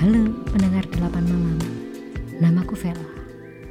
Halo 0.00 0.32
pendengar 0.48 0.88
8 0.96 1.12
malam. 1.28 1.60
Namaku 2.40 2.72
Vela. 2.72 3.04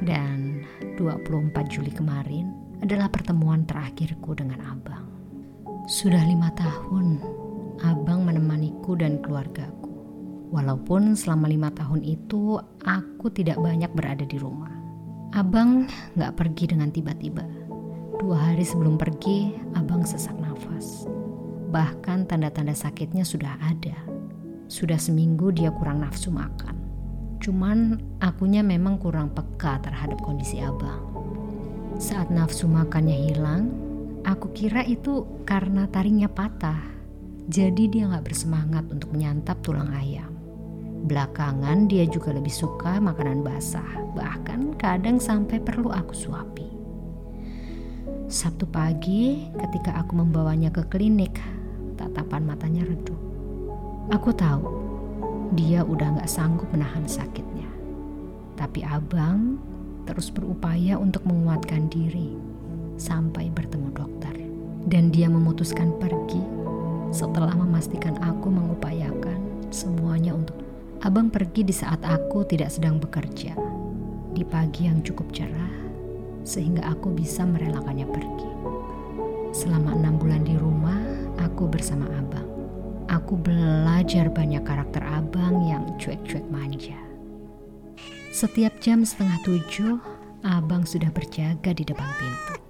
Dan 0.06 0.62
24 0.94 1.50
Juli 1.66 1.90
kemarin 1.90 2.54
adalah 2.78 3.10
pertemuan 3.10 3.66
terakhirku 3.66 4.38
dengan 4.38 4.62
abang. 4.62 5.10
Sudah 5.90 6.22
lima 6.22 6.54
tahun 6.54 7.18
abang 7.82 8.22
menemaniku 8.22 8.94
dan 8.94 9.18
keluargaku. 9.18 9.90
Walaupun 10.54 11.18
selama 11.18 11.50
lima 11.50 11.74
tahun 11.74 12.06
itu 12.06 12.62
aku 12.86 13.26
tidak 13.34 13.58
banyak 13.58 13.90
berada 13.90 14.22
di 14.22 14.38
rumah. 14.38 14.70
Abang 15.34 15.90
gak 16.14 16.38
pergi 16.38 16.70
dengan 16.70 16.94
tiba-tiba. 16.94 17.42
Dua 18.22 18.38
hari 18.38 18.62
sebelum 18.62 19.02
pergi, 19.02 19.50
abang 19.74 20.06
sesak 20.06 20.38
nafas. 20.38 21.10
Bahkan 21.74 22.30
tanda-tanda 22.30 22.78
sakitnya 22.78 23.26
sudah 23.26 23.58
ada. 23.58 24.19
Sudah 24.80 24.96
seminggu 24.96 25.52
dia 25.52 25.68
kurang 25.68 26.00
nafsu 26.00 26.32
makan. 26.32 26.72
Cuman 27.36 28.00
akunya 28.16 28.64
memang 28.64 28.96
kurang 28.96 29.28
peka 29.28 29.76
terhadap 29.84 30.16
kondisi 30.24 30.56
abang. 30.56 31.04
Saat 32.00 32.32
nafsu 32.32 32.64
makannya 32.64 33.28
hilang, 33.28 33.68
aku 34.24 34.48
kira 34.56 34.80
itu 34.88 35.28
karena 35.44 35.84
taringnya 35.84 36.32
patah. 36.32 36.80
Jadi 37.44 37.92
dia 37.92 38.08
gak 38.08 38.32
bersemangat 38.32 38.88
untuk 38.88 39.12
menyantap 39.12 39.60
tulang 39.60 39.92
ayam. 39.92 40.32
Belakangan 41.04 41.84
dia 41.84 42.08
juga 42.08 42.32
lebih 42.32 42.52
suka 42.52 43.04
makanan 43.04 43.44
basah, 43.44 44.00
bahkan 44.16 44.72
kadang 44.80 45.20
sampai 45.20 45.60
perlu 45.60 45.92
aku 45.92 46.16
suapi. 46.16 46.68
Sabtu 48.32 48.64
pagi, 48.64 49.44
ketika 49.60 50.00
aku 50.00 50.24
membawanya 50.24 50.72
ke 50.72 50.88
klinik, 50.88 51.36
tatapan 52.00 52.48
matanya 52.48 52.88
redup. 52.88 53.29
Aku 54.10 54.34
tahu 54.34 54.66
dia 55.54 55.86
udah 55.86 56.18
gak 56.18 56.26
sanggup 56.26 56.66
menahan 56.74 57.06
sakitnya. 57.06 57.70
Tapi 58.58 58.82
abang 58.82 59.54
terus 60.02 60.34
berupaya 60.34 60.98
untuk 60.98 61.22
menguatkan 61.30 61.86
diri 61.86 62.34
sampai 62.98 63.54
bertemu 63.54 63.94
dokter. 63.94 64.34
Dan 64.90 65.14
dia 65.14 65.30
memutuskan 65.30 65.94
pergi 66.02 66.42
setelah 67.14 67.54
memastikan 67.54 68.18
aku 68.18 68.50
mengupayakan 68.50 69.70
semuanya 69.70 70.34
untuk 70.34 70.58
abang 71.06 71.30
pergi 71.30 71.62
di 71.62 71.74
saat 71.74 72.02
aku 72.02 72.42
tidak 72.42 72.74
sedang 72.74 72.98
bekerja. 72.98 73.54
Di 74.34 74.42
pagi 74.42 74.90
yang 74.90 75.06
cukup 75.06 75.30
cerah 75.30 75.70
sehingga 76.42 76.82
aku 76.82 77.14
bisa 77.14 77.46
merelakannya 77.46 78.10
pergi. 78.10 78.50
Selama 79.54 79.94
enam 79.94 80.18
bulan 80.18 80.42
di 80.42 80.58
rumah, 80.58 80.98
aku 81.38 81.70
bersama 81.70 82.10
abang. 82.18 82.49
Aku 83.10 83.34
belajar 83.34 84.30
banyak 84.30 84.62
karakter 84.62 85.02
abang 85.02 85.66
yang 85.66 85.82
cuek-cuek 85.98 86.46
manja. 86.46 86.94
Setiap 88.30 88.78
jam 88.78 89.02
setengah 89.02 89.34
tujuh, 89.42 89.98
abang 90.46 90.86
sudah 90.86 91.10
berjaga 91.10 91.74
di 91.74 91.82
depan 91.82 92.06
pintu. 92.06 92.62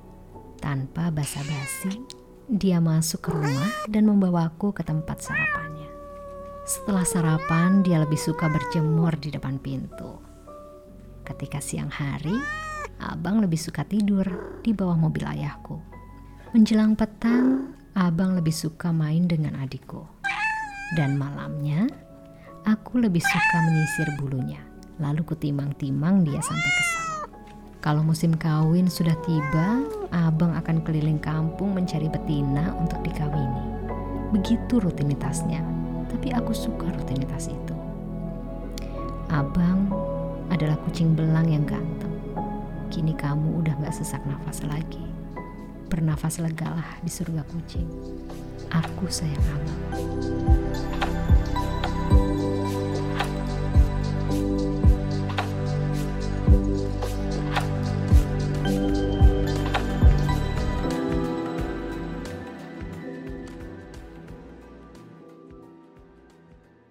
Tanpa 0.56 1.12
basa-basi, 1.12 2.00
dia 2.48 2.80
masuk 2.80 3.28
ke 3.28 3.30
rumah 3.36 3.68
dan 3.92 4.08
membawaku 4.08 4.72
ke 4.72 4.80
tempat 4.80 5.20
sarapannya. 5.20 5.92
Setelah 6.64 7.04
sarapan, 7.04 7.84
dia 7.84 8.00
lebih 8.00 8.16
suka 8.16 8.48
berjemur 8.48 9.12
di 9.20 9.28
depan 9.28 9.60
pintu. 9.60 10.24
Ketika 11.20 11.60
siang 11.60 11.92
hari, 11.92 12.40
abang 12.96 13.44
lebih 13.44 13.60
suka 13.60 13.84
tidur 13.84 14.24
di 14.64 14.72
bawah 14.72 14.96
mobil 14.96 15.28
ayahku. 15.28 15.76
Menjelang 16.56 16.96
petang, 16.96 17.76
abang 17.92 18.40
lebih 18.40 18.56
suka 18.56 18.88
main 18.88 19.28
dengan 19.28 19.60
adikku. 19.60 20.19
Dan 20.98 21.14
malamnya, 21.14 21.86
aku 22.66 22.98
lebih 22.98 23.22
suka 23.22 23.58
menyisir 23.62 24.08
bulunya. 24.18 24.58
Lalu 24.98 25.22
kutimang-timang 25.22 26.26
dia 26.26 26.42
sampai 26.42 26.72
kesal. 26.76 27.06
Kalau 27.80 28.04
musim 28.04 28.36
kawin 28.36 28.90
sudah 28.90 29.16
tiba, 29.24 29.86
abang 30.12 30.52
akan 30.52 30.84
keliling 30.84 31.16
kampung 31.16 31.72
mencari 31.72 32.10
betina 32.12 32.76
untuk 32.76 33.00
dikawini. 33.00 33.64
Begitu 34.34 34.82
rutinitasnya, 34.82 35.64
tapi 36.12 36.34
aku 36.34 36.52
suka 36.52 36.90
rutinitas 36.92 37.48
itu. 37.48 37.74
Abang 39.32 39.88
adalah 40.50 40.76
kucing 40.84 41.14
belang 41.16 41.48
yang 41.48 41.64
ganteng. 41.64 42.12
Kini 42.90 43.14
kamu 43.14 43.62
udah 43.62 43.78
gak 43.80 43.94
sesak 43.94 44.20
nafas 44.26 44.60
lagi. 44.66 45.06
Bernafas 45.86 46.42
legalah 46.42 46.98
di 47.00 47.08
surga 47.08 47.46
kucing. 47.46 47.86
Aku 48.74 49.06
sayang 49.08 49.40
abang. 49.54 50.69